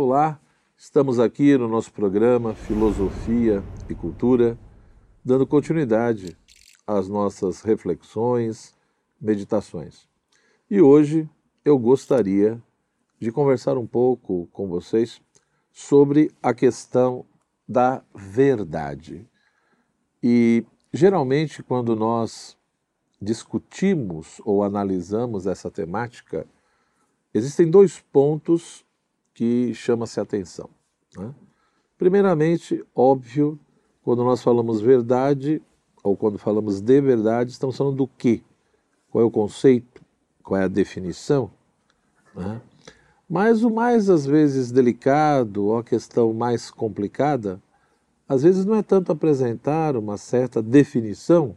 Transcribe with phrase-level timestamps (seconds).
[0.00, 0.40] Olá,
[0.76, 4.56] estamos aqui no nosso programa Filosofia e Cultura,
[5.24, 6.38] dando continuidade
[6.86, 8.76] às nossas reflexões,
[9.20, 10.08] meditações.
[10.70, 11.28] E hoje
[11.64, 12.62] eu gostaria
[13.18, 15.20] de conversar um pouco com vocês
[15.72, 17.26] sobre a questão
[17.68, 19.28] da verdade.
[20.22, 22.56] E geralmente, quando nós
[23.20, 26.46] discutimos ou analisamos essa temática,
[27.34, 28.86] existem dois pontos
[29.38, 30.68] que chama-se atenção.
[31.16, 31.32] Né?
[31.96, 33.56] Primeiramente, óbvio,
[34.02, 35.62] quando nós falamos verdade,
[36.02, 38.42] ou quando falamos de verdade, estamos falando do quê?
[39.08, 40.02] Qual é o conceito?
[40.42, 41.52] Qual é a definição?
[42.34, 42.60] Né?
[43.30, 47.62] Mas o mais, às vezes, delicado, ou a questão mais complicada,
[48.28, 51.56] às vezes não é tanto apresentar uma certa definição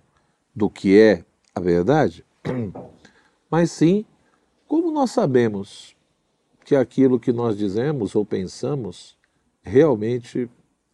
[0.56, 2.24] do que é a verdade,
[3.50, 4.06] mas sim
[4.68, 5.96] como nós sabemos
[6.72, 9.18] que aquilo que nós dizemos ou pensamos
[9.62, 10.50] realmente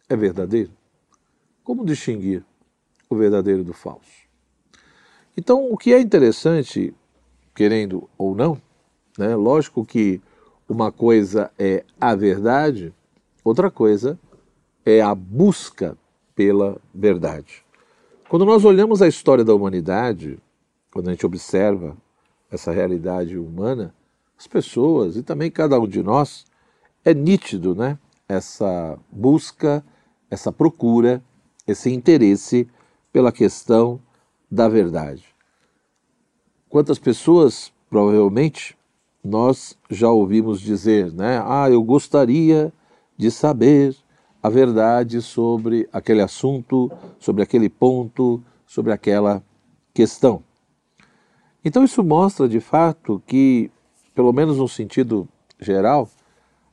[0.08, 0.72] é verdadeiro?
[1.62, 2.44] Como distinguir
[3.08, 4.26] o verdadeiro do falso?
[5.36, 6.92] Então, o que é interessante,
[7.54, 8.60] querendo ou não,
[9.16, 10.20] né, lógico que
[10.68, 12.92] uma coisa é a verdade,
[13.44, 14.18] outra coisa
[14.84, 15.96] é a busca
[16.34, 17.64] pela verdade.
[18.28, 20.40] Quando nós olhamos a história da humanidade,
[20.90, 21.96] quando a gente observa
[22.50, 23.94] essa realidade humana,
[24.38, 26.46] as pessoas e também cada um de nós,
[27.04, 27.98] é nítido, né?
[28.28, 29.84] Essa busca,
[30.30, 31.22] essa procura,
[31.66, 32.68] esse interesse
[33.12, 34.00] pela questão
[34.50, 35.24] da verdade.
[36.68, 38.76] Quantas pessoas, provavelmente,
[39.24, 41.42] nós já ouvimos dizer, né?
[41.44, 42.72] Ah, eu gostaria
[43.16, 43.96] de saber
[44.42, 49.42] a verdade sobre aquele assunto, sobre aquele ponto, sobre aquela
[49.92, 50.44] questão.
[51.64, 53.70] Então, isso mostra de fato que
[54.18, 55.28] pelo menos no sentido
[55.60, 56.10] geral,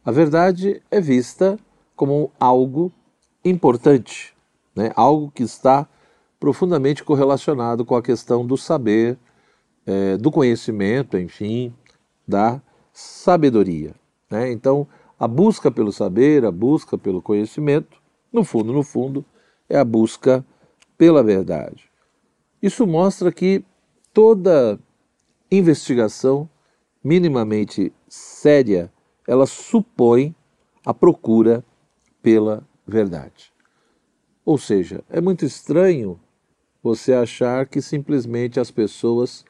[0.03, 1.59] a verdade é vista
[1.95, 2.91] como algo
[3.43, 4.33] importante,
[4.75, 4.91] né?
[4.95, 5.87] algo que está
[6.39, 9.15] profundamente correlacionado com a questão do saber,
[9.85, 11.71] é, do conhecimento, enfim,
[12.27, 12.59] da
[12.91, 13.93] sabedoria.
[14.27, 14.51] Né?
[14.51, 14.87] Então,
[15.19, 18.01] a busca pelo saber, a busca pelo conhecimento,
[18.33, 19.23] no fundo, no fundo,
[19.69, 20.43] é a busca
[20.97, 21.91] pela verdade.
[22.59, 23.63] Isso mostra que
[24.11, 24.79] toda
[25.51, 26.49] investigação
[27.05, 28.91] minimamente séria,
[29.27, 30.35] ela supõe
[30.83, 31.63] a procura
[32.19, 33.53] pela verdade.
[34.43, 36.19] Ou seja, é muito estranho
[36.81, 39.45] você achar que simplesmente as pessoas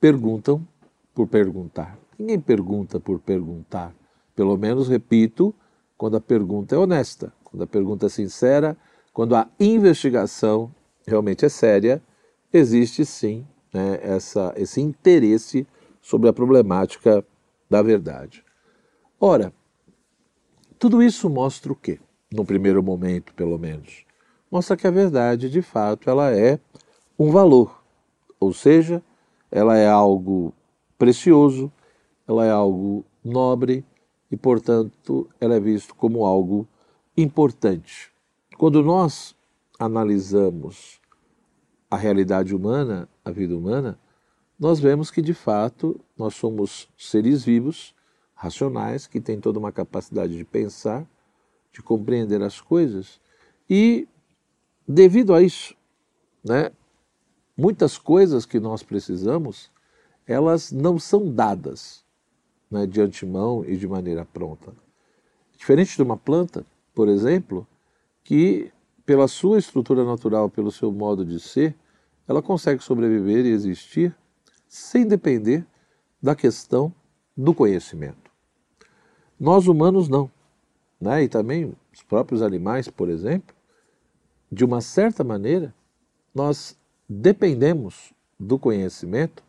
[0.00, 0.66] perguntam
[1.14, 1.98] por perguntar.
[2.18, 3.94] Ninguém pergunta por perguntar.
[4.34, 5.54] Pelo menos, repito,
[5.98, 8.76] quando a pergunta é honesta, quando a pergunta é sincera,
[9.12, 10.74] quando a investigação
[11.06, 12.02] realmente é séria,
[12.50, 15.66] existe sim né, essa, esse interesse
[16.04, 17.26] sobre a problemática
[17.68, 18.44] da verdade.
[19.18, 19.54] Ora,
[20.78, 21.98] tudo isso mostra o quê?
[22.30, 24.04] No primeiro momento, pelo menos.
[24.50, 26.60] Mostra que a verdade, de fato, ela é
[27.18, 27.82] um valor,
[28.38, 29.02] ou seja,
[29.50, 30.52] ela é algo
[30.98, 31.72] precioso,
[32.28, 33.82] ela é algo nobre
[34.30, 36.68] e, portanto, ela é vista como algo
[37.16, 38.12] importante.
[38.58, 39.34] Quando nós
[39.80, 41.00] analisamos
[41.90, 43.98] a realidade humana, a vida humana,
[44.58, 47.94] nós vemos que de fato nós somos seres vivos,
[48.34, 51.06] racionais, que têm toda uma capacidade de pensar,
[51.72, 53.20] de compreender as coisas
[53.68, 54.06] e
[54.86, 55.74] devido a isso,
[56.44, 56.70] né,
[57.56, 59.70] muitas coisas que nós precisamos,
[60.26, 62.04] elas não são dadas
[62.70, 64.74] né, de antemão e de maneira pronta.
[65.56, 67.66] Diferente de uma planta, por exemplo,
[68.22, 68.70] que
[69.06, 71.76] pela sua estrutura natural, pelo seu modo de ser,
[72.26, 74.14] ela consegue sobreviver e existir
[74.74, 75.64] sem depender
[76.20, 76.92] da questão
[77.36, 78.28] do conhecimento.
[79.38, 80.28] Nós humanos não.
[81.00, 81.22] Né?
[81.22, 83.54] E também os próprios animais, por exemplo,
[84.50, 85.72] de uma certa maneira,
[86.34, 86.76] nós
[87.08, 89.44] dependemos do conhecimento,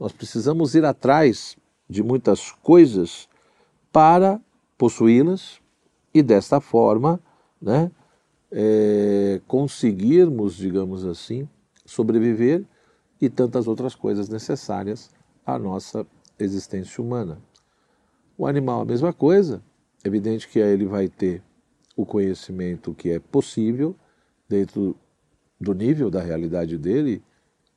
[0.00, 1.56] nós precisamos ir atrás
[1.88, 3.28] de muitas coisas
[3.92, 4.40] para
[4.76, 5.60] possuí-las
[6.12, 7.20] e desta forma
[7.62, 7.88] né,
[8.50, 11.48] é, conseguirmos, digamos assim,
[11.84, 12.64] sobreviver
[13.20, 15.10] e tantas outras coisas necessárias
[15.44, 16.06] à nossa
[16.38, 17.38] existência humana.
[18.36, 19.62] O animal, a mesma coisa,
[20.04, 21.42] é evidente que ele vai ter
[21.96, 23.96] o conhecimento que é possível
[24.48, 24.94] dentro
[25.58, 27.22] do nível da realidade dele,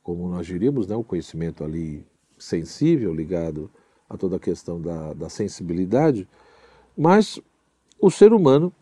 [0.02, 2.06] como nós diríamos, né, o conhecimento ali
[2.38, 3.70] sensível, ligado
[4.08, 6.28] a toda a questão da, da sensibilidade,
[6.96, 7.40] mas
[7.98, 8.72] o ser humano,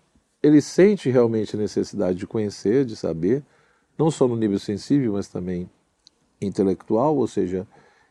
[0.43, 3.45] ele sente realmente a necessidade de conhecer, de saber,
[3.97, 5.69] não só no nível sensível, mas também
[6.41, 7.67] intelectual, ou seja,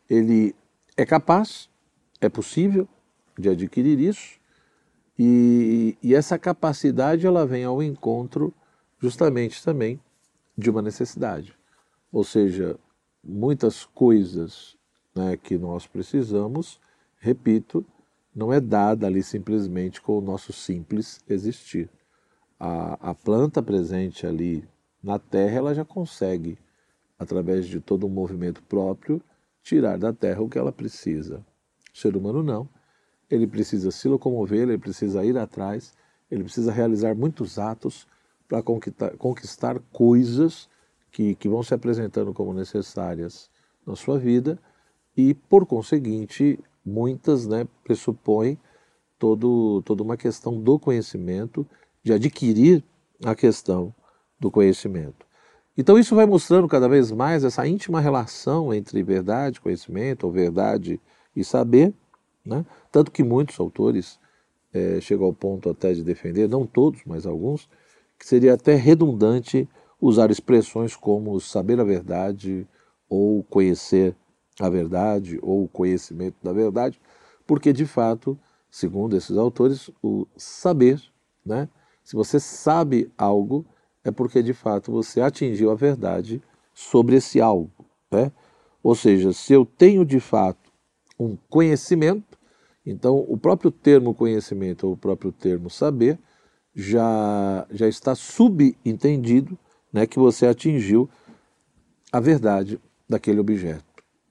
[0.08, 0.54] ele
[0.96, 1.68] é capaz,
[2.20, 2.88] é possível
[3.38, 4.38] de adquirir isso,
[5.18, 8.54] e e essa capacidade ela vem ao encontro
[9.00, 10.00] justamente também
[10.56, 11.54] de uma necessidade.
[12.12, 12.78] Ou seja,
[13.22, 14.76] muitas coisas
[15.14, 16.80] né, que nós precisamos,
[17.18, 17.84] repito,
[18.34, 21.88] não é dada ali simplesmente com o nosso simples existir.
[22.58, 24.66] A, a planta presente ali
[25.02, 26.58] na terra, ela já consegue,
[27.18, 29.20] através de todo um movimento próprio,
[29.62, 31.44] tirar da terra o que ela precisa.
[31.92, 32.68] O ser humano não.
[33.30, 35.92] Ele precisa se locomover, ele precisa ir atrás,
[36.30, 38.06] ele precisa realizar muitos atos
[38.46, 40.68] para conquistar, conquistar coisas
[41.10, 43.50] que, que vão se apresentando como necessárias
[43.86, 44.58] na sua vida
[45.16, 48.58] e, por conseguinte, muitas né, pressupõem
[49.18, 51.66] todo, toda uma questão do conhecimento,
[52.02, 52.82] de adquirir
[53.24, 53.92] a questão
[54.38, 55.27] do conhecimento.
[55.80, 61.00] Então, isso vai mostrando cada vez mais essa íntima relação entre verdade, conhecimento, ou verdade
[61.36, 61.94] e saber,
[62.44, 62.66] né?
[62.90, 64.18] tanto que muitos autores
[64.74, 67.68] é, chegam ao ponto até de defender, não todos, mas alguns,
[68.18, 69.68] que seria até redundante
[70.00, 72.66] usar expressões como saber a verdade,
[73.08, 74.16] ou conhecer
[74.58, 77.00] a verdade, ou conhecimento da verdade,
[77.46, 78.36] porque de fato,
[78.68, 81.00] segundo esses autores, o saber,
[81.46, 81.68] né?
[82.02, 83.64] se você sabe algo,
[84.04, 86.42] é porque de fato você atingiu a verdade
[86.74, 87.70] sobre esse algo.
[88.10, 88.32] Né?
[88.82, 90.72] Ou seja, se eu tenho de fato
[91.18, 92.38] um conhecimento,
[92.86, 96.18] então o próprio termo conhecimento ou o próprio termo saber
[96.74, 99.58] já, já está subentendido
[99.92, 101.08] né, que você atingiu
[102.12, 103.84] a verdade daquele objeto.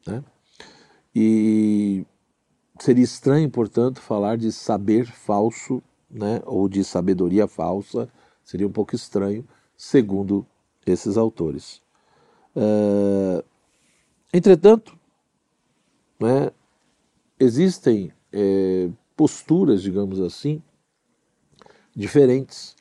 [0.06, 0.24] Né?
[1.14, 2.06] E
[2.80, 8.08] seria estranho, portanto, falar de saber falso né, ou de sabedoria falsa,
[8.44, 9.46] seria um pouco estranho,
[9.77, 10.45] segundo
[10.85, 11.81] esses autores.
[12.56, 13.44] Uh,
[14.33, 14.97] entretanto,
[16.19, 16.51] né,
[17.39, 20.62] existem é, posturas, digamos assim,
[21.95, 22.75] diferentes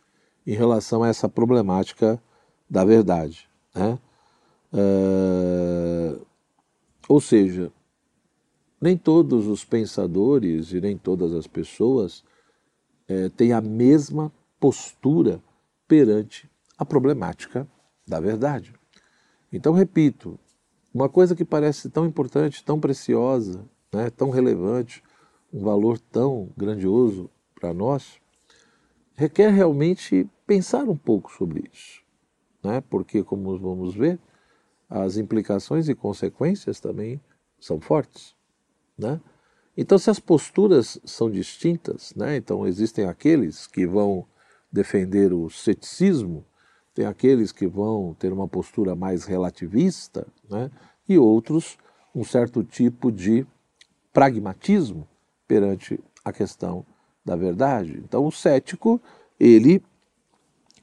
[0.47, 2.21] em relação a essa problemática
[2.69, 3.49] da verdade.
[3.75, 3.99] Né?
[4.73, 6.27] Uh,
[7.09, 7.71] ou seja,
[8.81, 12.25] nem todos os pensadores e nem todas as pessoas
[13.09, 15.41] é, têm a mesma postura
[15.87, 17.67] perante a problemática
[18.07, 18.73] da verdade.
[19.53, 20.39] Então, repito,
[20.93, 25.03] uma coisa que parece tão importante, tão preciosa, né, tão relevante,
[25.53, 28.21] um valor tão grandioso para nós,
[29.15, 32.03] requer realmente pensar um pouco sobre isso.
[32.63, 32.81] Né?
[32.81, 34.19] Porque, como vamos ver,
[34.89, 37.21] as implicações e consequências também
[37.59, 38.35] são fortes.
[38.97, 39.21] Né?
[39.77, 42.37] Então, se as posturas são distintas, né?
[42.37, 44.27] então existem aqueles que vão
[44.71, 46.45] defender o ceticismo,
[46.97, 50.71] tem aqueles que vão ter uma postura mais relativista, né?
[51.07, 51.77] e outros
[52.15, 53.47] um certo tipo de
[54.15, 55.07] pragmatismo
[55.47, 56.87] perante a questão
[57.23, 58.01] da verdade.
[58.03, 58.99] Então, o cético,
[59.39, 59.83] ele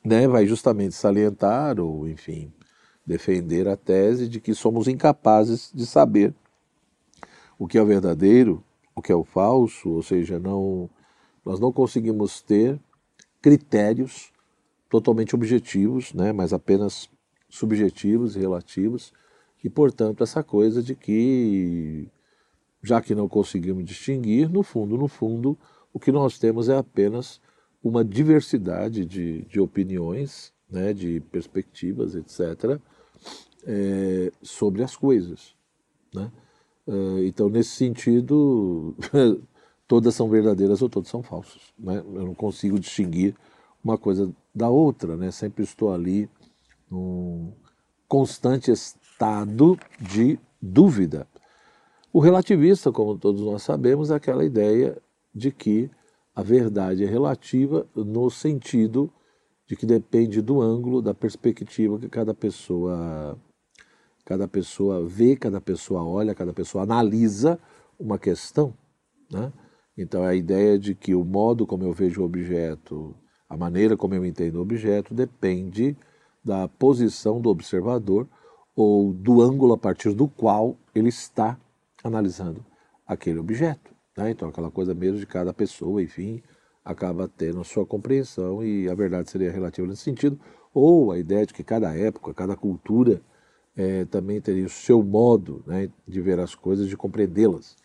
[0.06, 2.54] né, vai justamente salientar, ou enfim,
[3.04, 6.31] defender a tese de que somos incapazes de saber
[7.57, 8.63] o que é o verdadeiro,
[8.95, 10.88] o que é o falso, ou seja, não,
[11.44, 12.80] nós não conseguimos ter
[13.42, 14.31] critérios
[14.94, 17.10] totalmente objetivos, né, mas apenas
[17.50, 19.12] subjetivos e relativos,
[19.63, 22.07] e portanto essa coisa de que
[22.84, 25.57] já que não conseguimos distinguir, no fundo, no fundo,
[25.92, 27.42] o que nós temos é apenas
[27.84, 32.80] uma diversidade de, de opiniões, né, de perspectivas, etc.,
[33.66, 35.56] é, sobre as coisas.
[36.14, 36.31] Né?
[36.85, 38.95] É, então, nesse sentido,
[39.88, 41.73] todas são verdadeiras ou todas são falsas.
[41.80, 41.97] Né?
[41.97, 43.35] Eu não consigo distinguir
[43.97, 45.30] coisa da outra, né?
[45.31, 46.30] sempre estou ali
[46.90, 47.52] num
[48.07, 51.28] constante estado de dúvida.
[52.11, 54.97] O relativista, como todos nós sabemos, é aquela ideia
[55.33, 55.90] de que
[56.35, 59.11] a verdade é relativa no sentido
[59.66, 63.37] de que depende do ângulo, da perspectiva que cada pessoa
[64.25, 67.59] cada pessoa vê, cada pessoa olha, cada pessoa analisa
[67.99, 68.73] uma questão.
[69.30, 69.52] Né?
[69.97, 73.16] Então, a ideia de que o modo como eu vejo o objeto,
[73.54, 75.95] a maneira como eu entendo o objeto, depende
[76.44, 78.28] da posição do observador
[78.76, 81.56] ou do ângulo a partir do qual ele está
[82.04, 82.66] analisando
[83.06, 83.94] aquele objeto.
[84.18, 84.31] Né?
[84.31, 86.42] Então, aquela coisa mesmo de cada pessoa, enfim,
[86.83, 90.40] acaba tendo a sua compreensão e a verdade seria relativa nesse sentido,
[90.74, 93.22] ou a ideia de que cada época, cada cultura
[93.78, 97.78] é, também teria o seu modo né, de ver as coisas, de compreendê-las.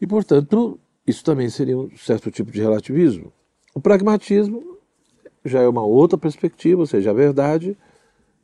[0.00, 3.32] E, portanto, isso também seria um certo tipo de relativismo.
[3.74, 4.78] O pragmatismo
[5.44, 7.76] já é uma outra perspectiva, ou seja, a verdade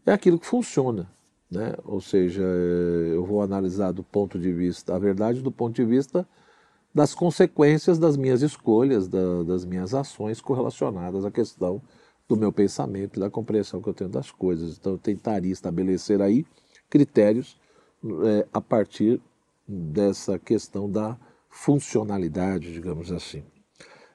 [0.05, 1.09] é aquilo que funciona.
[1.51, 1.73] Né?
[1.85, 6.27] Ou seja, eu vou analisar do ponto de vista, a verdade do ponto de vista
[6.93, 11.81] das consequências das minhas escolhas, da, das minhas ações correlacionadas à questão
[12.29, 14.77] do meu pensamento e da compreensão que eu tenho das coisas.
[14.77, 16.45] Então, eu tentaria estabelecer aí
[16.89, 17.57] critérios
[18.25, 19.21] é, a partir
[19.67, 21.17] dessa questão da
[21.49, 23.45] funcionalidade, digamos assim.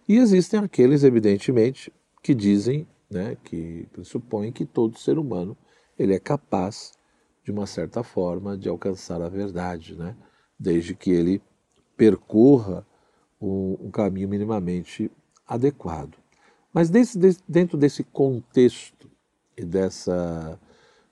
[0.07, 5.57] E existem aqueles, evidentemente, que dizem, né, que pressupõem que todo ser humano
[5.97, 6.91] ele é capaz,
[7.43, 10.15] de uma certa forma, de alcançar a verdade, né,
[10.59, 11.41] desde que ele
[11.97, 12.85] percorra
[13.41, 15.11] um, um caminho minimamente
[15.47, 16.17] adequado.
[16.73, 19.09] Mas desse, dentro desse contexto
[19.57, 20.59] e dessa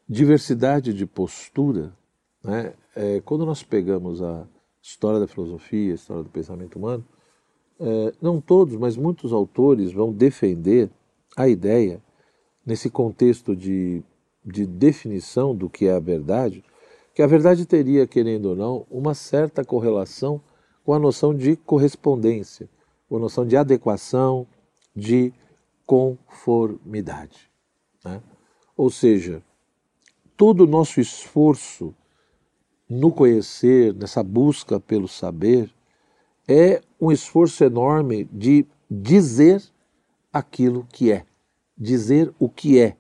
[0.08, 1.94] diversidade de postura,
[2.44, 4.48] né, é, quando nós pegamos a
[4.82, 7.06] história da filosofia, a história do pensamento humano,
[8.22, 10.90] não todos, mas muitos autores vão defender
[11.36, 12.02] a ideia,
[12.66, 14.02] nesse contexto de,
[14.46, 16.64] de definição do que é a verdade,
[17.14, 20.42] que a verdade teria, querendo ou não, uma certa correlação
[20.84, 22.70] com a noção de correspondência,
[23.08, 24.48] com a noção de adequação,
[24.96, 25.34] de
[25.86, 27.52] conformidade.
[28.04, 28.22] Né?
[28.76, 29.44] Ou seja,
[30.36, 31.94] todo o nosso esforço
[32.90, 35.70] no conhecer, nessa busca pelo saber,
[36.48, 39.62] é um esforço enorme de dizer
[40.32, 41.26] aquilo que é,
[41.78, 42.96] dizer o que é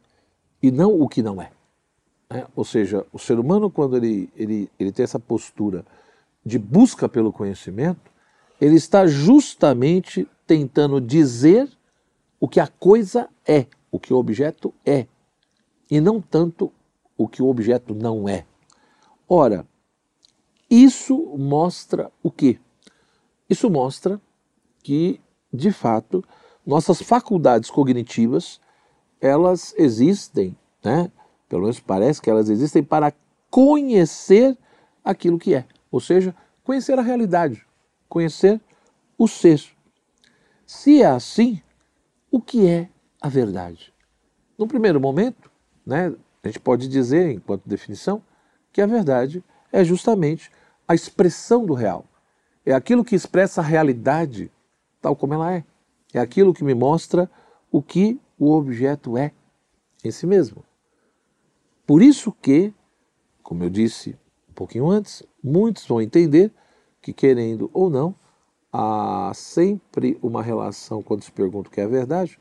[0.61, 1.51] e não o que não é.
[2.29, 2.45] é.
[2.55, 5.85] Ou seja, o ser humano, quando ele, ele, ele tem essa postura
[6.45, 8.11] de busca pelo conhecimento,
[8.59, 11.69] ele está justamente tentando dizer
[12.39, 15.07] o que a coisa é, o que o objeto é,
[15.89, 16.71] e não tanto
[17.17, 18.45] o que o objeto não é.
[19.27, 19.65] Ora,
[20.69, 22.59] isso mostra o quê?
[23.49, 24.21] Isso mostra
[24.81, 25.19] que,
[25.51, 26.23] de fato,
[26.65, 28.59] nossas faculdades cognitivas,
[29.19, 31.11] elas existem, né?
[31.47, 33.13] Pelo menos parece que elas existem para
[33.49, 34.57] conhecer
[35.03, 37.65] aquilo que é, ou seja, conhecer a realidade,
[38.09, 38.59] conhecer
[39.17, 39.61] o ser.
[40.65, 41.61] Se é assim,
[42.31, 42.89] o que é
[43.21, 43.93] a verdade?
[44.57, 45.51] No primeiro momento,
[45.85, 48.23] né, a gente pode dizer, enquanto definição,
[48.71, 50.51] que a verdade é justamente
[50.87, 52.05] a expressão do real.
[52.65, 54.51] É aquilo que expressa a realidade
[55.03, 55.65] tal como ela é.
[56.13, 57.29] É aquilo que me mostra
[57.69, 59.31] o que o objeto é
[60.03, 60.63] em si mesmo.
[61.85, 62.73] Por isso que,
[63.43, 64.17] como eu disse
[64.49, 66.51] um pouquinho antes, muitos vão entender
[67.01, 68.15] que, querendo ou não,
[68.71, 72.39] há sempre uma relação, quando se pergunta o que é a verdade,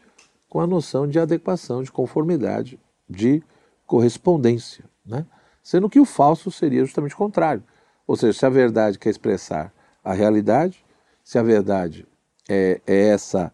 [0.49, 3.43] com a noção de adequação, de conformidade, de
[3.87, 4.85] correspondência.
[5.05, 5.27] Né?
[5.63, 7.65] Sendo que o falso seria justamente o contrário.
[8.07, 9.73] Ou seja, se a verdade quer expressar
[10.03, 10.85] a realidade,
[11.23, 12.07] se a verdade
[12.49, 13.53] é, é essa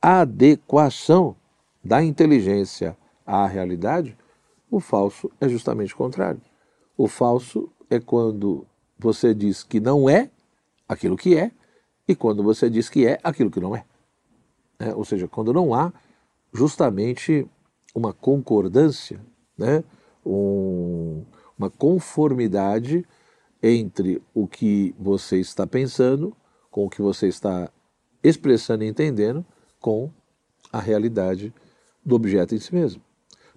[0.00, 1.34] adequação
[1.82, 4.16] da inteligência à realidade,
[4.70, 6.40] o falso é justamente o contrário.
[6.96, 8.66] O falso é quando
[8.98, 10.30] você diz que não é
[10.88, 11.50] aquilo que é
[12.08, 13.84] e quando você diz que é aquilo que não é.
[14.78, 15.92] é ou seja, quando não há
[16.52, 17.48] justamente
[17.94, 19.20] uma concordância,
[19.56, 19.82] né?
[20.24, 21.24] Um,
[21.58, 23.06] uma conformidade
[23.62, 26.36] entre o que você está pensando,
[26.70, 27.70] com o que você está
[28.22, 29.44] expressando e entendendo,
[29.80, 30.10] com
[30.72, 31.52] a realidade
[32.04, 33.02] do objeto em si mesmo.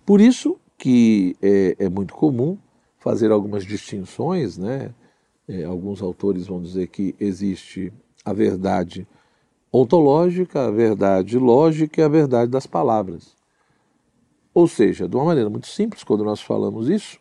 [0.05, 2.57] Por isso que é, é muito comum
[2.97, 4.93] fazer algumas distinções, né?
[5.47, 7.91] É, alguns autores vão dizer que existe
[8.23, 9.07] a verdade
[9.71, 13.35] ontológica, a verdade lógica e a verdade das palavras.
[14.53, 17.19] Ou seja, de uma maneira muito simples, quando nós falamos isso,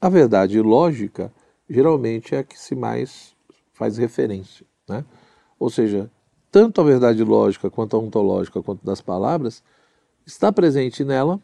[0.00, 1.32] a verdade lógica
[1.70, 3.34] geralmente é a que se mais
[3.72, 4.66] faz referência.
[4.88, 5.04] Né?
[5.58, 6.10] Ou seja,
[6.50, 9.62] tanto a verdade lógica quanto a ontológica, quanto das palavras,
[10.26, 11.40] está presente nela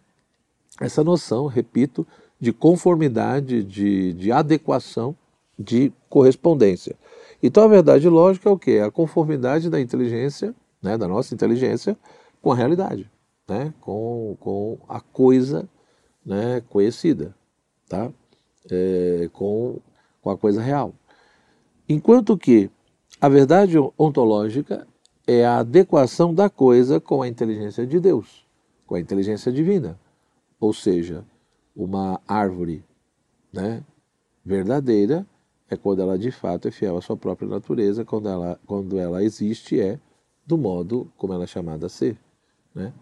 [0.80, 2.06] essa noção, repito,
[2.38, 5.16] de conformidade, de, de adequação,
[5.58, 6.96] de correspondência.
[7.42, 8.72] Então a verdade lógica é o quê?
[8.72, 11.96] É a conformidade da inteligência, né, da nossa inteligência,
[12.42, 13.10] com a realidade,
[13.48, 15.68] né, com, com a coisa
[16.24, 17.34] né, conhecida,
[17.88, 18.10] tá?
[18.68, 19.78] É, com
[20.26, 20.92] com a coisa real.
[21.88, 22.68] Enquanto que
[23.20, 24.84] a verdade ontológica
[25.24, 28.44] é a adequação da coisa com a inteligência de Deus,
[28.88, 29.96] com a inteligência divina.
[30.58, 31.24] Ou seja,
[31.76, 32.84] uma árvore
[33.52, 33.84] né,
[34.44, 35.24] verdadeira
[35.70, 39.22] é quando ela de fato é fiel à sua própria natureza, quando ela, quando ela
[39.22, 40.00] existe é
[40.44, 42.18] do modo como ela é chamada a ser.
[42.74, 42.92] Né?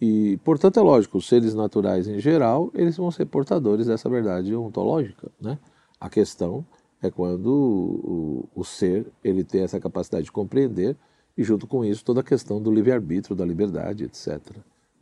[0.00, 4.54] E, portanto, é lógico, os seres naturais em geral, eles vão ser portadores dessa verdade
[4.54, 5.28] ontológica.
[5.40, 5.58] Né?
[6.02, 6.66] A questão
[7.00, 10.96] é quando o, o, ser ele tem essa capacidade de compreender
[11.38, 14.40] e junto com isso toda a questão do livre-arbítrio, da liberdade, etc.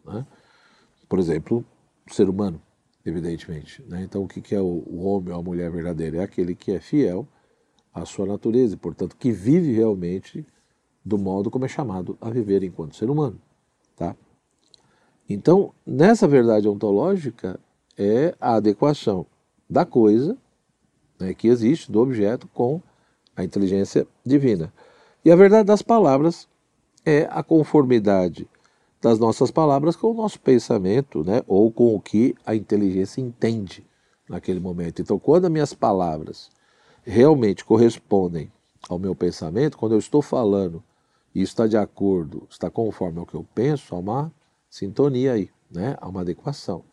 [0.04, 0.26] Né?
[1.08, 1.64] Por exemplo,
[2.06, 2.60] o ser humano,
[3.02, 3.82] evidentemente.
[3.88, 4.02] Né?
[4.02, 6.18] Então, o que é o, o homem ou a mulher verdadeira?
[6.18, 7.26] É aquele que é fiel
[7.94, 10.46] à sua natureza e, portanto, que vive realmente
[11.02, 13.40] do modo como é chamado a viver enquanto ser humano,
[13.96, 14.14] tá?
[15.26, 17.58] Então, nessa verdade ontológica
[17.96, 19.24] é a adequação
[19.68, 20.36] da coisa
[21.20, 22.80] né, que existe, do objeto, com
[23.36, 24.72] a inteligência divina.
[25.24, 26.48] E a verdade das palavras
[27.04, 28.48] é a conformidade
[29.00, 33.86] das nossas palavras com o nosso pensamento, né, ou com o que a inteligência entende
[34.28, 35.00] naquele momento.
[35.00, 36.50] Então, quando as minhas palavras
[37.02, 38.50] realmente correspondem
[38.88, 40.82] ao meu pensamento, quando eu estou falando
[41.34, 44.32] e está de acordo, está conforme ao que eu penso, há uma
[44.68, 45.96] sintonia aí, né?
[46.00, 46.84] há uma adequação.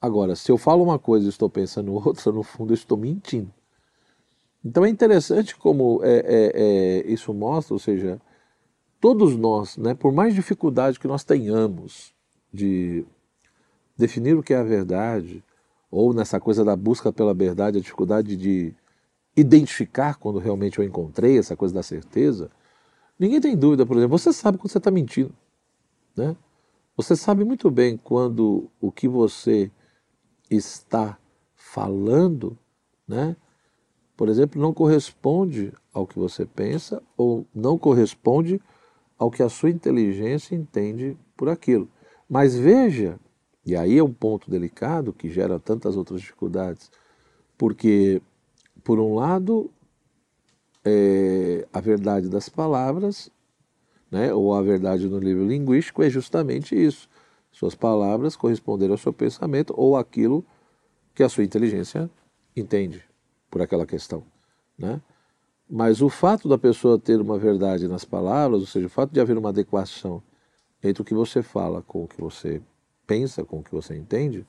[0.00, 3.52] Agora, se eu falo uma coisa e estou pensando outra, no fundo eu estou mentindo.
[4.64, 8.20] Então é interessante como é, é, é, isso mostra, ou seja,
[9.00, 12.14] todos nós, né, por mais dificuldade que nós tenhamos
[12.52, 13.04] de
[13.96, 15.42] definir o que é a verdade,
[15.90, 18.74] ou nessa coisa da busca pela verdade, a dificuldade de
[19.36, 22.50] identificar quando realmente eu encontrei essa coisa da certeza,
[23.18, 25.34] ninguém tem dúvida, por exemplo, você sabe quando você está mentindo.
[26.16, 26.36] Né?
[26.96, 29.70] Você sabe muito bem quando o que você
[30.50, 31.16] está
[31.54, 32.58] falando,
[33.06, 33.36] né,
[34.16, 38.60] por exemplo, não corresponde ao que você pensa ou não corresponde
[39.18, 41.88] ao que a sua inteligência entende por aquilo.
[42.28, 43.18] Mas veja,
[43.64, 46.90] e aí é um ponto delicado que gera tantas outras dificuldades,
[47.56, 48.20] porque,
[48.82, 49.70] por um lado,
[50.84, 53.30] é, a verdade das palavras,
[54.10, 57.08] né, ou a verdade no livro linguístico, é justamente isso.
[57.60, 60.42] Suas palavras corresponderem ao seu pensamento ou aquilo
[61.14, 62.10] que a sua inteligência
[62.56, 63.04] entende
[63.50, 64.24] por aquela questão.
[64.78, 64.98] Né?
[65.68, 69.20] Mas o fato da pessoa ter uma verdade nas palavras, ou seja, o fato de
[69.20, 70.22] haver uma adequação
[70.82, 72.62] entre o que você fala com o que você
[73.06, 74.46] pensa, com o que você entende,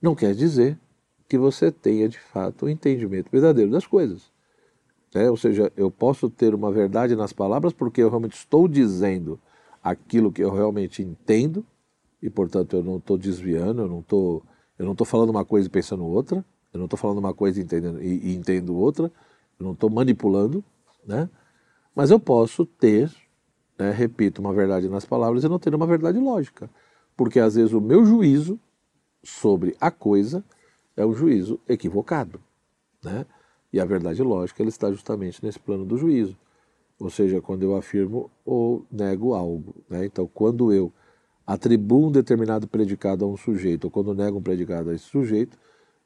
[0.00, 0.78] não quer dizer
[1.28, 4.32] que você tenha de fato o entendimento verdadeiro das coisas.
[5.14, 9.38] É, ou seja, eu posso ter uma verdade nas palavras porque eu realmente estou dizendo
[9.84, 11.62] aquilo que eu realmente entendo
[12.22, 14.42] e, portanto, eu não estou desviando, eu não estou,
[14.78, 17.58] eu não estou falando uma coisa e pensando outra, eu não estou falando uma coisa
[17.58, 19.10] e, entendendo, e, e entendo outra,
[19.58, 20.64] eu não estou manipulando,
[21.04, 21.28] né?
[21.94, 23.12] Mas eu posso ter,
[23.76, 26.70] né, repito, uma verdade nas palavras e não ter uma verdade lógica,
[27.16, 28.58] porque às vezes o meu juízo
[29.22, 30.44] sobre a coisa
[30.96, 32.40] é um juízo equivocado,
[33.04, 33.26] né?
[33.72, 36.36] E a verdade lógica ela está justamente nesse plano do juízo,
[37.00, 40.06] ou seja, quando eu afirmo ou nego algo, né?
[40.06, 40.92] Então, quando eu
[41.52, 45.58] atribuo um determinado predicado a um sujeito, ou quando nego um predicado a esse sujeito,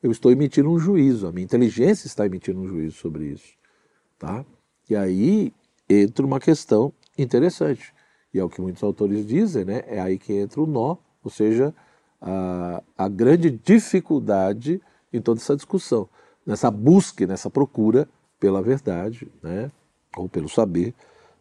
[0.03, 3.55] eu estou emitindo um juízo, a minha inteligência está emitindo um juízo sobre isso.
[4.19, 4.45] Tá?
[4.91, 5.53] E aí
[5.89, 7.95] entra uma questão interessante,
[8.35, 9.85] e é o que muitos autores dizem, né?
[9.87, 11.73] é aí que entra o nó, ou seja,
[12.21, 14.81] a, a grande dificuldade
[15.13, 16.09] em toda essa discussão,
[16.45, 18.09] nessa busca, nessa procura
[18.41, 19.71] pela verdade, né?
[20.17, 20.93] ou pelo saber,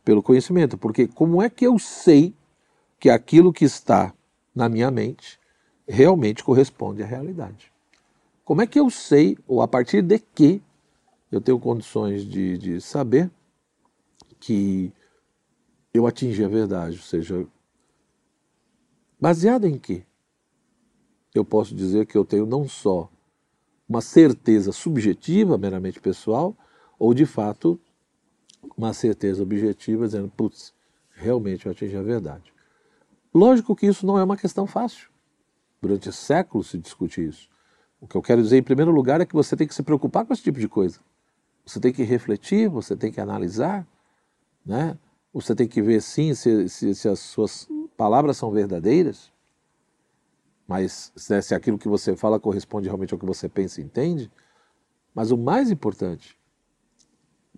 [0.03, 0.77] pelo conhecimento.
[0.77, 2.33] Porque como é que eu sei
[2.99, 4.13] que aquilo que está
[4.53, 5.39] na minha mente
[5.87, 7.71] realmente corresponde à realidade?
[8.43, 10.61] Como é que eu sei, ou a partir de que
[11.31, 13.29] eu tenho condições de, de saber
[14.39, 14.93] que
[15.93, 16.97] eu atingi a verdade?
[16.97, 17.47] Ou seja,
[19.19, 20.05] baseado em que?
[21.33, 23.09] Eu posso dizer que eu tenho não só
[23.89, 26.55] uma certeza subjetiva, meramente pessoal,
[26.97, 27.79] ou de fato
[28.77, 30.73] uma certeza objetiva, dizendo, putz,
[31.13, 32.54] realmente eu atingi a verdade.
[33.35, 35.09] Lógico que isso não é uma questão fácil.
[35.81, 37.49] Durante séculos se discute isso.
[37.99, 40.25] O que eu quero dizer, em primeiro lugar, é que você tem que se preocupar
[40.25, 41.01] com esse tipo de coisa.
[41.65, 43.85] Você tem que refletir, você tem que analisar,
[44.65, 44.97] né?
[45.33, 47.67] Você tem que ver, sim, se, se, se as suas
[47.97, 49.33] palavras são verdadeiras,
[50.65, 54.31] mas né, se aquilo que você fala corresponde realmente ao que você pensa e entende.
[55.13, 56.39] Mas o mais importante,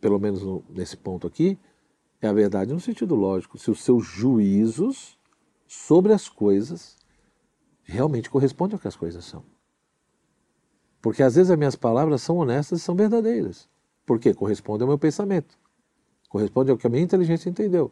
[0.02, 1.56] pelo menos no, nesse ponto aqui,
[2.20, 3.60] é a verdade no sentido lógico.
[3.60, 5.17] Se os seus juízos
[5.68, 6.98] sobre as coisas
[7.84, 9.44] realmente correspondem ao que as coisas são.
[11.02, 13.70] Porque às vezes as minhas palavras são honestas e são verdadeiras.
[14.06, 15.58] Porque corresponde ao meu pensamento.
[16.30, 17.92] Corresponde ao que a minha inteligência entendeu.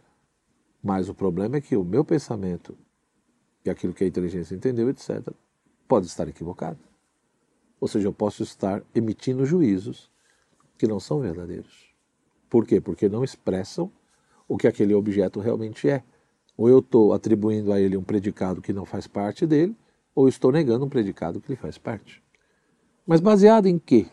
[0.83, 2.77] Mas o problema é que o meu pensamento
[3.65, 5.27] e aquilo que a inteligência entendeu, etc.,
[5.87, 6.79] pode estar equivocado.
[7.79, 10.09] Ou seja, eu posso estar emitindo juízos
[10.77, 11.93] que não são verdadeiros.
[12.49, 12.79] Por quê?
[12.79, 13.91] Porque não expressam
[14.47, 16.03] o que aquele objeto realmente é.
[16.57, 19.75] Ou eu estou atribuindo a ele um predicado que não faz parte dele,
[20.13, 22.23] ou estou negando um predicado que lhe faz parte.
[23.05, 24.07] Mas baseado em quê?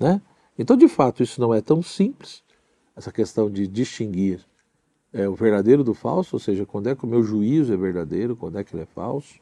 [0.00, 0.20] Né?
[0.58, 2.42] Então, de fato, isso não é tão simples,
[2.94, 4.40] essa questão de distinguir
[5.12, 8.36] é, o verdadeiro do falso, ou seja, quando é que o meu juízo é verdadeiro,
[8.36, 9.38] quando é que ele é falso,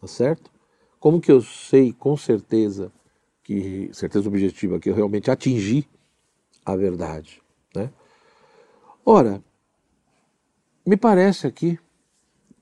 [0.00, 0.50] tá certo?
[0.98, 2.92] Como que eu sei com certeza,
[3.42, 5.88] que certeza objetiva, que eu realmente atingi
[6.64, 7.42] a verdade,
[7.74, 7.90] né?
[9.04, 9.42] Ora,
[10.86, 11.78] me parece aqui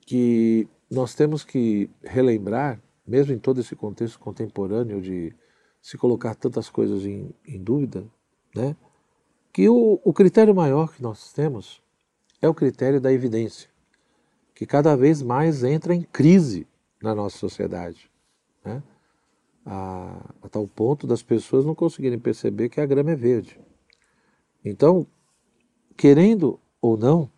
[0.05, 5.33] que nós temos que relembrar, mesmo em todo esse contexto contemporâneo de
[5.81, 8.05] se colocar tantas coisas em, em dúvida,
[8.55, 8.75] né?
[9.51, 11.81] que o, o critério maior que nós temos
[12.41, 13.69] é o critério da evidência,
[14.55, 16.67] que cada vez mais entra em crise
[17.01, 18.09] na nossa sociedade.
[18.63, 18.81] Né?
[19.65, 23.59] A, a tal ponto das pessoas não conseguirem perceber que a grama é verde.
[24.63, 25.05] Então,
[25.97, 27.29] querendo ou não,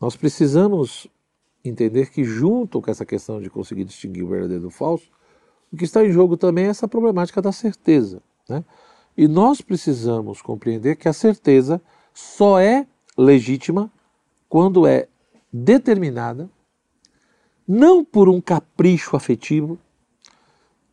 [0.00, 1.08] nós precisamos
[1.64, 5.08] entender que, junto com essa questão de conseguir distinguir o verdadeiro do falso,
[5.72, 8.22] o que está em jogo também é essa problemática da certeza.
[8.48, 8.64] Né?
[9.16, 11.80] E nós precisamos compreender que a certeza
[12.12, 13.90] só é legítima
[14.48, 15.08] quando é
[15.52, 16.50] determinada,
[17.66, 19.78] não por um capricho afetivo,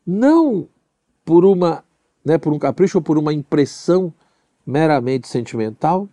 [0.05, 0.67] não
[1.25, 1.83] por uma,
[2.23, 4.13] né, por um capricho ou por uma impressão
[4.65, 6.07] meramente sentimental,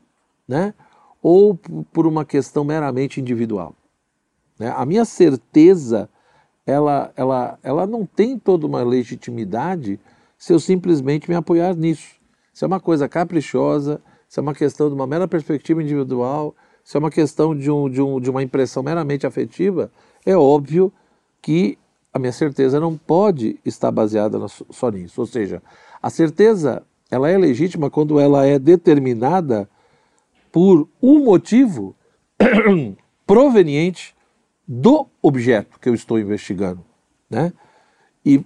[0.47, 0.75] né,
[1.23, 1.59] ou
[1.93, 3.75] por uma questão meramente individual.
[4.59, 4.73] Né?
[4.75, 6.09] A minha certeza,
[6.67, 10.01] ela, ela, ela não tem toda uma legitimidade
[10.39, 12.17] se eu simplesmente me apoiar nisso.
[12.53, 16.97] Se é uma coisa caprichosa, se é uma questão de uma mera perspectiva individual, se
[16.97, 19.91] é uma questão de, um, de, um, de uma impressão meramente afetiva,
[20.25, 20.93] é óbvio
[21.43, 21.79] que
[22.13, 25.21] a minha certeza não pode estar baseada só nisso.
[25.21, 25.63] Ou seja,
[26.03, 29.69] a certeza ela é legítima quando ela é determinada
[30.51, 31.95] por um motivo
[33.27, 34.16] proveniente
[34.67, 36.85] do objeto que eu estou investigando,
[37.31, 37.53] né?
[38.25, 38.45] E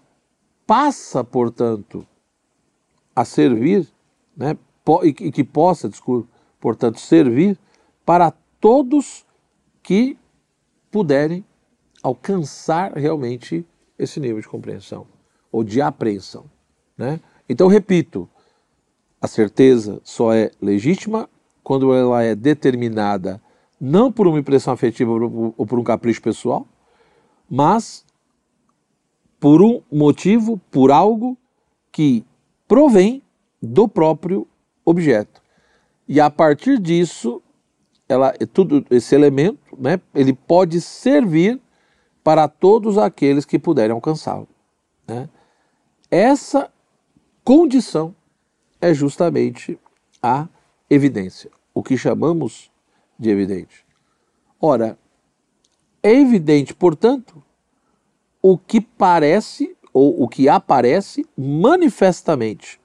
[0.67, 2.07] passa, portanto,
[3.15, 3.89] a servir,
[4.37, 4.57] né?
[5.03, 6.29] E que possa, desculpa,
[6.61, 7.59] portanto, servir
[8.05, 9.25] para todos
[9.83, 10.19] que
[10.91, 11.45] puderem
[12.03, 13.65] alcançar realmente
[13.99, 15.07] esse nível de compreensão
[15.53, 16.45] ou de apreensão,
[16.97, 17.21] né?
[17.49, 18.29] Então, repito,
[19.21, 21.29] a certeza só é legítima
[21.63, 23.41] quando ela é determinada
[23.81, 26.67] não por uma impressão afetiva ou por um capricho pessoal,
[27.49, 28.05] mas
[29.39, 31.37] por um motivo, por algo
[31.91, 32.25] que
[32.69, 33.23] provém
[33.61, 34.47] do próprio
[34.85, 35.41] objeto.
[36.07, 37.43] E a partir disso,
[38.09, 41.61] ela, tudo esse elemento, né, ele pode servir
[42.23, 44.49] para todos aqueles que puderem alcançá-lo.
[45.07, 45.29] Né?
[46.11, 46.71] Essa
[47.43, 48.15] condição
[48.81, 49.79] é justamente
[50.23, 50.49] a
[50.89, 52.70] evidência, o que chamamos
[53.21, 53.85] de evidente.
[54.59, 54.99] Ora,
[56.03, 57.43] é evidente, portanto,
[58.41, 62.81] o que parece ou o que aparece manifestamente.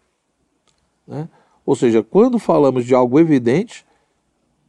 [1.07, 1.29] Né?
[1.65, 3.85] Ou seja, quando falamos de algo evidente,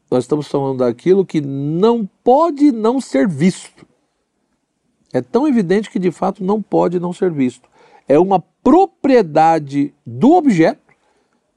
[0.08, 3.84] nós estamos falando daquilo que não pode não ser visto.
[5.12, 7.68] É tão evidente que de fato não pode não ser visto.
[8.06, 10.80] É uma propriedade do objeto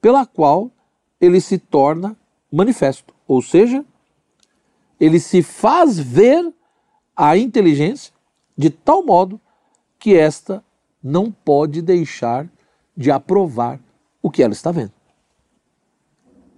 [0.01, 0.71] pela qual
[1.21, 2.17] ele se torna
[2.51, 3.13] manifesto.
[3.27, 3.85] Ou seja,
[4.99, 6.53] ele se faz ver
[7.15, 8.13] a inteligência
[8.57, 9.39] de tal modo
[9.97, 10.63] que esta
[11.01, 12.47] não pode deixar
[12.95, 13.79] de aprovar
[14.21, 14.91] o que ela está vendo.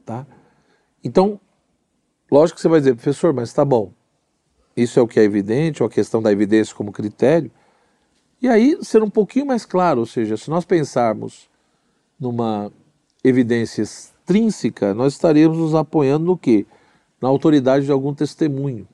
[0.06, 0.26] Tá?
[1.04, 1.40] Então,
[2.32, 3.92] lógico que você vai dizer, professor, mas está bom.
[4.76, 7.52] Isso é o que é evidente, ou a questão da evidência como critério.
[8.42, 11.50] E aí, ser um pouquinho mais claro, ou seja, se nós pensarmos
[12.20, 12.72] numa
[13.24, 16.66] evidência extrínseca, nós estaríamos nos apoiando no quê?
[17.22, 18.88] Na autoridade de algum testemunho,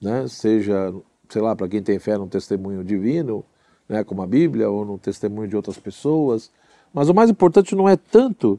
[0.00, 0.26] né?
[0.28, 0.94] seja,
[1.28, 3.44] sei lá, para quem tem fé num testemunho divino,
[3.88, 6.50] né, como a Bíblia, ou no testemunho de outras pessoas.
[6.94, 8.58] Mas o mais importante não é tanto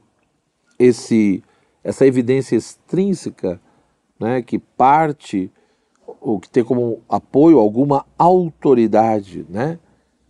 [0.78, 1.42] esse
[1.84, 3.60] essa evidência extrínseca,
[4.20, 5.50] né, que parte
[6.20, 9.80] ou que tem como apoio alguma autoridade, né,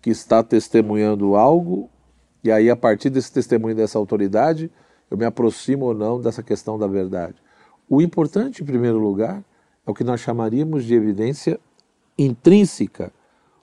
[0.01, 1.90] que está testemunhando algo,
[2.42, 4.70] e aí a partir desse testemunho dessa autoridade,
[5.11, 7.41] eu me aproximo ou não dessa questão da verdade.
[7.94, 9.44] O importante, em primeiro lugar,
[9.87, 11.61] é o que nós chamaríamos de evidência
[12.16, 13.12] intrínseca.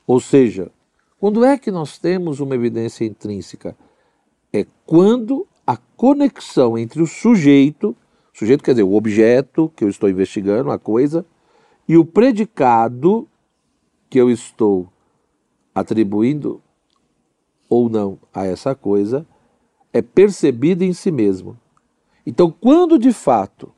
[0.05, 0.71] Ou seja,
[1.19, 3.75] quando é que nós temos uma evidência intrínseca?
[4.53, 7.97] É quando a conexão entre o sujeito,
[8.31, 11.25] sujeito quer dizer o objeto que eu estou investigando, a coisa,
[11.87, 13.27] e o predicado
[14.11, 14.93] que eu estou
[15.73, 16.61] atribuindo
[17.67, 19.25] ou não a essa coisa,
[19.91, 21.57] é percebida em si mesmo.
[22.27, 23.73] Então, quando de fato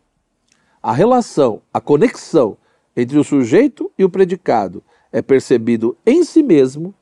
[0.81, 2.57] a relação, a conexão
[2.95, 6.93] entre o sujeito e o predicado é percebido em si mesmo,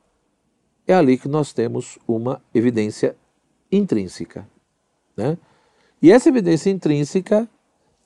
[0.86, 3.16] é ali que nós temos uma evidência
[3.70, 4.48] intrínseca.
[5.16, 5.38] Né?
[6.02, 7.48] E essa evidência intrínseca,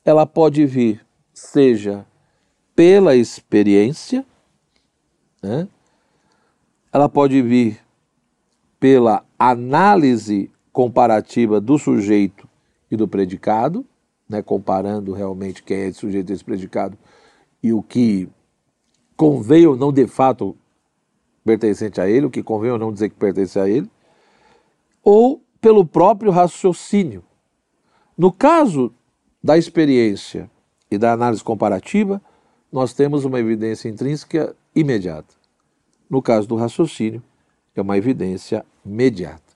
[0.05, 2.07] ela pode vir, seja
[2.77, 4.25] pela experiência,
[5.43, 5.67] né?
[6.93, 7.81] ela pode vir
[8.79, 12.49] pela análise comparativa do sujeito
[12.91, 13.87] e do predicado,
[14.29, 16.97] né, comparando realmente quem é esse sujeito esse predicado
[17.63, 18.29] e o que
[19.17, 20.57] convém ou não de fato
[21.45, 23.91] pertencente a ele, o que convém ou não dizer que pertence a ele,
[25.03, 27.23] ou pelo próprio raciocínio.
[28.17, 28.93] No caso
[29.43, 30.51] da experiência
[30.91, 32.21] e da análise comparativa,
[32.73, 35.35] nós temos uma evidência intrínseca imediata.
[36.09, 37.23] No caso do raciocínio,
[37.75, 39.55] é uma evidência imediata.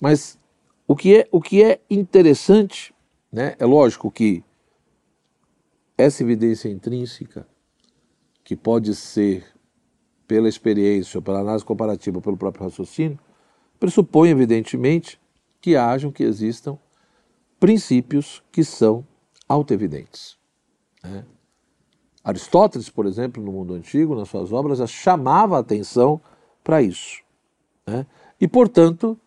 [0.00, 0.38] Mas
[0.86, 2.94] o que é, o que é interessante,
[3.36, 4.42] né, é lógico que
[5.98, 7.46] essa evidência intrínseca,
[8.42, 9.44] que pode ser
[10.26, 13.18] pela experiência, pela análise comparativa, pelo próprio raciocínio,
[13.78, 15.20] pressupõe, evidentemente,
[15.60, 16.78] que hajam, que existam
[17.60, 19.06] princípios que são
[19.46, 20.38] autoevidentes.
[21.04, 21.22] Né?
[22.24, 26.22] Aristóteles, por exemplo, no mundo antigo, nas suas obras, já chamava a atenção
[26.64, 27.22] para isso.
[27.86, 28.06] Né?
[28.40, 29.20] E, portanto,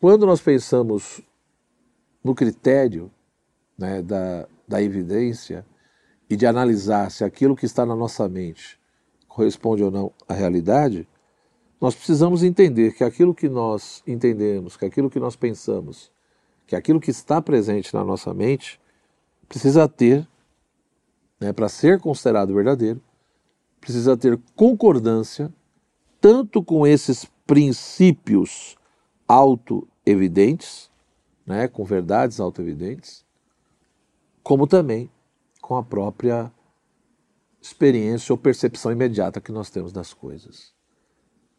[0.00, 1.20] quando nós pensamos
[2.22, 3.10] no critério
[3.78, 5.64] né, da, da evidência
[6.28, 8.78] e de analisar se aquilo que está na nossa mente
[9.26, 11.08] corresponde ou não à realidade,
[11.80, 16.10] nós precisamos entender que aquilo que nós entendemos, que aquilo que nós pensamos,
[16.66, 18.80] que aquilo que está presente na nossa mente,
[19.48, 20.28] precisa ter,
[21.40, 23.00] né, para ser considerado verdadeiro,
[23.80, 25.50] precisa ter concordância
[26.20, 28.76] tanto com esses princípios
[29.26, 30.89] auto-evidentes,
[31.46, 33.24] né, com verdades auto-evidentes,
[34.42, 35.10] como também
[35.60, 36.52] com a própria
[37.60, 40.72] experiência ou percepção imediata que nós temos das coisas.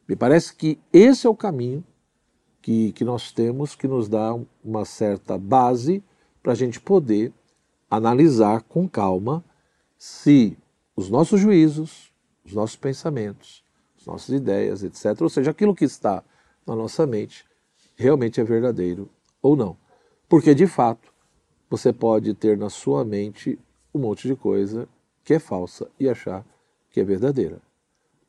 [0.07, 1.83] Me parece que esse é o caminho
[2.61, 6.03] que, que nós temos que nos dá uma certa base
[6.41, 7.33] para a gente poder
[7.89, 9.43] analisar com calma
[9.97, 10.57] se
[10.95, 12.11] os nossos juízos,
[12.43, 13.63] os nossos pensamentos,
[13.99, 16.23] as nossas ideias, etc., ou seja, aquilo que está
[16.65, 17.45] na nossa mente,
[17.95, 19.09] realmente é verdadeiro
[19.41, 19.77] ou não.
[20.29, 21.11] Porque, de fato,
[21.69, 23.59] você pode ter na sua mente
[23.93, 24.87] um monte de coisa
[25.23, 26.45] que é falsa e achar
[26.89, 27.61] que é verdadeira.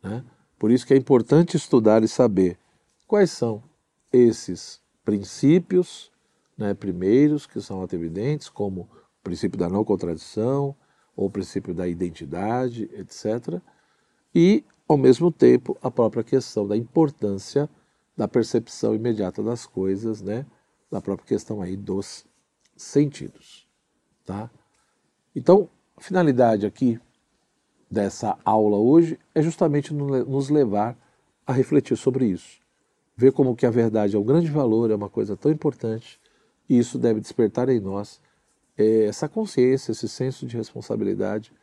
[0.02, 0.24] Né?
[0.58, 2.58] Por isso que é importante estudar e saber
[3.06, 3.62] quais são
[4.12, 6.10] esses princípios
[6.56, 10.76] né, primeiros, que são evidentes, como o princípio da não contradição,
[11.16, 13.60] ou o princípio da identidade, etc.
[14.34, 17.68] E, ao mesmo tempo, a própria questão da importância
[18.16, 20.46] da percepção imediata das coisas, né?
[20.92, 22.26] Da própria questão aí dos
[22.76, 23.66] sentidos,
[24.26, 24.50] tá?
[25.34, 27.00] Então, a finalidade aqui
[27.90, 30.94] dessa aula hoje é justamente nos levar
[31.46, 32.60] a refletir sobre isso.
[33.16, 36.20] Ver como que a verdade é um grande valor, é uma coisa tão importante,
[36.68, 38.20] e isso deve despertar em nós
[38.76, 41.54] é, essa consciência, esse senso de responsabilidade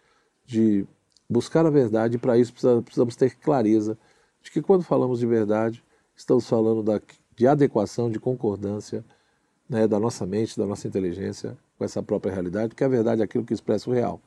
[0.44, 0.88] de
[1.30, 3.96] buscar a verdade, e para isso precisamos ter clareza
[4.42, 5.84] de que quando falamos de verdade,
[6.16, 7.00] estamos falando da,
[7.36, 9.06] de adequação, de concordância
[9.70, 13.24] né, da nossa mente, da nossa inteligência com essa própria realidade, porque a verdade é
[13.24, 14.20] aquilo que expressa o real.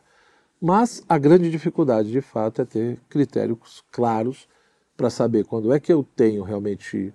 [0.60, 4.48] Mas a grande dificuldade, de fato, é ter critérios claros
[4.96, 7.12] para saber quando é que eu tenho realmente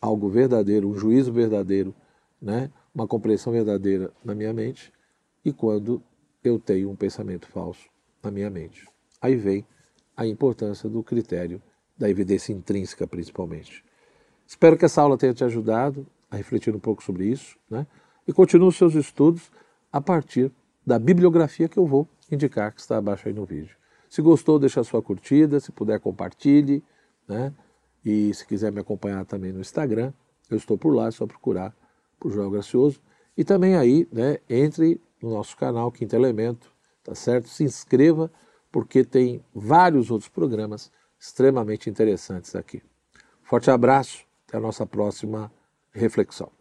[0.00, 1.94] algo verdadeiro, um juízo verdadeiro,
[2.40, 4.92] né, uma compreensão verdadeira na minha mente
[5.42, 6.02] e quando
[6.44, 7.88] eu tenho um pensamento falso
[8.22, 8.86] na minha mente.
[9.20, 9.66] Aí vem
[10.14, 11.62] a importância do critério
[11.96, 13.82] da evidência intrínseca, principalmente.
[14.46, 17.86] Espero que essa aula tenha te ajudado a refletir um pouco sobre isso, né?
[18.26, 19.50] E continue os seus estudos
[19.92, 20.52] a partir
[20.84, 23.76] da bibliografia que eu vou indicar, que está abaixo aí no vídeo.
[24.08, 26.82] Se gostou, deixa a sua curtida, se puder, compartilhe,
[27.28, 27.52] né?
[28.04, 30.12] E se quiser me acompanhar também no Instagram,
[30.48, 31.74] eu estou por lá, é só procurar
[32.18, 33.00] por Joel Gracioso.
[33.36, 37.48] E também aí, né, entre no nosso canal Quinto Elemento, tá certo?
[37.48, 38.30] Se inscreva,
[38.70, 42.82] porque tem vários outros programas extremamente interessantes aqui.
[43.42, 45.50] Forte abraço até a nossa próxima
[45.96, 46.55] reflexão.